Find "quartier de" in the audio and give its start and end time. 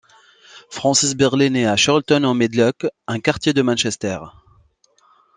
3.19-3.61